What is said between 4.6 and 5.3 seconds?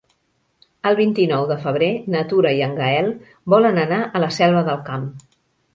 del Camp.